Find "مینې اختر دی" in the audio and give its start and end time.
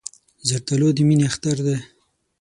1.07-1.77